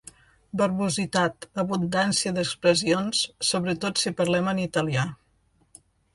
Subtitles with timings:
[0.59, 5.07] Verbositat, abundància d'expressions, sobretot si parlem en italià.